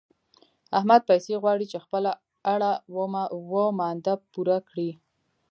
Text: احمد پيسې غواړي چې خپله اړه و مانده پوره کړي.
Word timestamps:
احمد 0.77 1.01
پيسې 1.09 1.33
غواړي 1.41 1.65
چې 1.71 1.77
خپله 1.85 2.11
اړه 2.53 2.71
و 3.51 3.55
مانده 3.79 4.13
پوره 4.31 4.57
کړي. 4.69 4.89